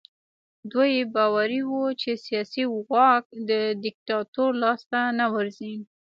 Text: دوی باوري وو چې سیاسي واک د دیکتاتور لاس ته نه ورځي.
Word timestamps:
دوی 0.71 0.93
باوري 1.13 1.61
وو 1.69 1.83
چې 2.01 2.11
سیاسي 2.25 2.63
واک 2.93 3.25
د 3.49 3.51
دیکتاتور 3.85 4.51
لاس 4.63 4.81
ته 4.91 4.99
نه 5.19 5.25
ورځي. 5.33 5.75